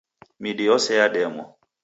Midi 0.41 0.63
yose 0.69 0.89
yademwa 0.99 1.43